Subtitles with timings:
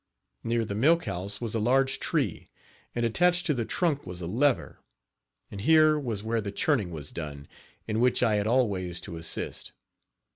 [0.43, 2.47] Near the milk house was a large tree,
[2.95, 4.79] and attached to the trunk was a lever;
[5.51, 7.47] and here was where the churning was done,
[7.87, 9.73] in which I had always to assist.